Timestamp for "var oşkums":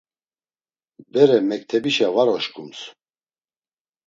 2.15-2.79